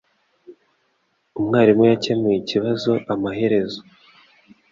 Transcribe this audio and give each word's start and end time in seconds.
Umwarimu 1.39 1.83
yakemuye 1.91 2.35
ikibazo 2.39 2.91
amaherezo 3.13 3.79